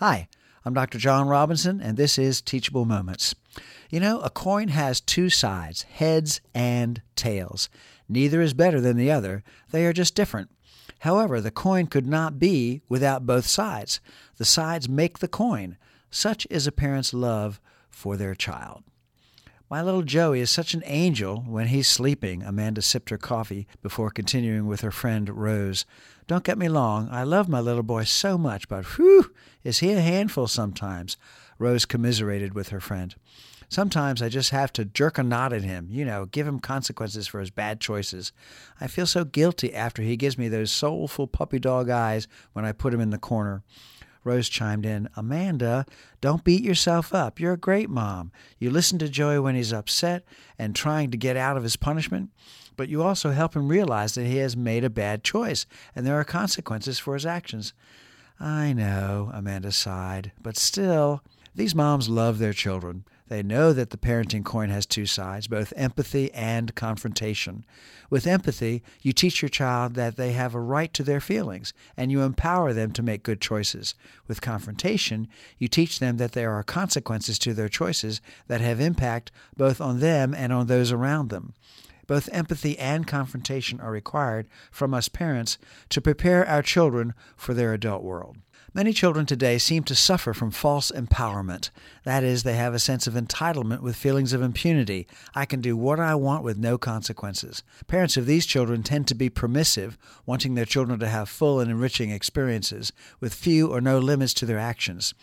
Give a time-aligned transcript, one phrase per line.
[0.00, 0.28] Hi,
[0.62, 0.98] I'm Dr.
[0.98, 3.34] John Robinson, and this is Teachable Moments.
[3.88, 7.70] You know, a coin has two sides, heads and tails.
[8.06, 10.50] Neither is better than the other, they are just different.
[10.98, 14.00] However, the coin could not be without both sides.
[14.36, 15.78] The sides make the coin.
[16.10, 17.58] Such is a parent's love
[17.88, 18.82] for their child.
[19.70, 22.42] My little Joey is such an angel when he's sleeping.
[22.42, 25.86] Amanda sipped her coffee before continuing with her friend Rose.
[26.26, 29.32] Don't get me wrong, I love my little boy so much, but whew,
[29.66, 31.16] is he a handful sometimes?
[31.58, 33.14] Rose commiserated with her friend.
[33.68, 37.26] Sometimes I just have to jerk a knot at him, you know, give him consequences
[37.26, 38.30] for his bad choices.
[38.80, 42.70] I feel so guilty after he gives me those soulful puppy dog eyes when I
[42.70, 43.64] put him in the corner.
[44.22, 45.84] Rose chimed in, Amanda,
[46.20, 47.40] don't beat yourself up.
[47.40, 48.30] You're a great mom.
[48.60, 50.24] You listen to Joey when he's upset
[50.58, 52.30] and trying to get out of his punishment,
[52.76, 56.18] but you also help him realize that he has made a bad choice and there
[56.18, 57.72] are consequences for his actions.
[58.38, 61.22] I know, Amanda sighed, but still,
[61.54, 63.04] these moms love their children.
[63.28, 67.64] They know that the parenting coin has two sides, both empathy and confrontation.
[68.08, 72.12] With empathy, you teach your child that they have a right to their feelings, and
[72.12, 73.94] you empower them to make good choices.
[74.28, 75.26] With confrontation,
[75.58, 79.98] you teach them that there are consequences to their choices that have impact both on
[79.98, 81.54] them and on those around them.
[82.06, 85.58] Both empathy and confrontation are required from us parents
[85.90, 88.36] to prepare our children for their adult world.
[88.76, 91.70] Many children today seem to suffer from false empowerment.
[92.04, 95.06] That is, they have a sense of entitlement with feelings of impunity.
[95.34, 97.62] I can do what I want with no consequences.
[97.86, 101.70] Parents of these children tend to be permissive, wanting their children to have full and
[101.70, 105.14] enriching experiences, with few or no limits to their actions.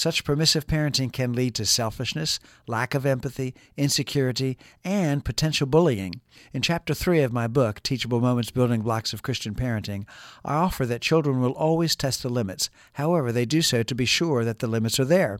[0.00, 6.22] Such permissive parenting can lead to selfishness, lack of empathy, insecurity, and potential bullying.
[6.54, 10.06] In Chapter 3 of my book, Teachable Moments Building Blocks of Christian Parenting,
[10.42, 12.70] I offer that children will always test the limits.
[12.94, 15.38] However, they do so to be sure that the limits are there.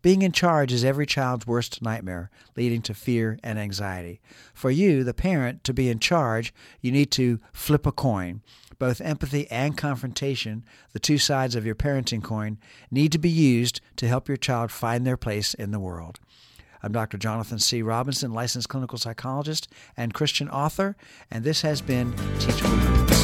[0.00, 4.22] Being in charge is every child's worst nightmare, leading to fear and anxiety.
[4.54, 8.40] For you, the parent, to be in charge, you need to flip a coin.
[8.80, 10.64] Both empathy and confrontation,
[10.94, 12.56] the two sides of your parenting coin,
[12.90, 16.18] need to be used to help your child find their place in the world.
[16.82, 17.18] I'm Dr.
[17.18, 17.82] Jonathan C.
[17.82, 19.68] Robinson, licensed clinical psychologist
[19.98, 20.96] and Christian author,
[21.30, 23.20] and this has been Teachable Moments.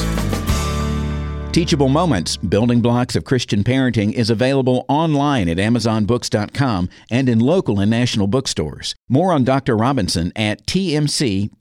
[1.52, 7.80] Teachable Moments, Building Blocks of Christian Parenting, is available online at AmazonBooks.com and in local
[7.80, 8.94] and national bookstores.
[9.08, 9.74] More on Dr.
[9.74, 11.56] Robinson at TMCPINC.com.